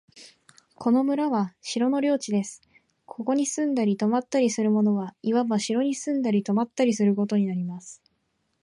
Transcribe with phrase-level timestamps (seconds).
[0.73, 2.63] この村は城の領地です。
[3.05, 8.01] ここに住んだり泊ったりする者は、いわば城に住んだり泊ったりすることになります。